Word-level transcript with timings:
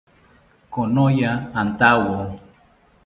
Konoya 0.73 1.31
antawo 1.59 2.17